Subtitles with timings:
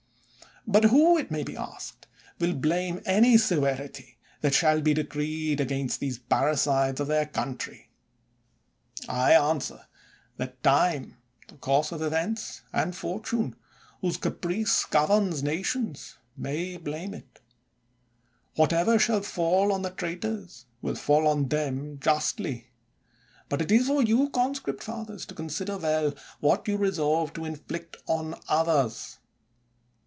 [0.67, 2.05] But who, it may be asked,
[2.37, 7.25] will blame any se verity that shall be decreed against these parri cides of their
[7.25, 7.89] country?
[9.09, 9.87] I answer
[10.37, 11.17] that time,
[11.47, 13.55] the course of events, and fortune,
[14.01, 17.41] whose caprice gov erns nations, may blame it.
[18.55, 22.69] Whatever shall fall on the traitors, will fall on them justly;
[23.49, 27.97] but it is for you, conscript fathers, to consider well what you resolve to inflict
[28.07, 29.17] on others.